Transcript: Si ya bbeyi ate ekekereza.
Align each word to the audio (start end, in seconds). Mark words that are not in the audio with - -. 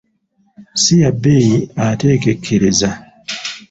Si 0.81 0.93
ya 1.01 1.11
bbeyi 1.15 1.57
ate 1.87 2.05
ekekereza. 2.15 2.89